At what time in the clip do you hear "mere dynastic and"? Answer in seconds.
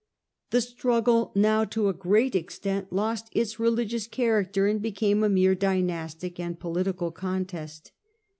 5.29-6.59